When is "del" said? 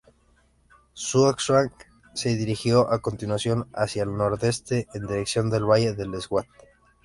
5.93-6.19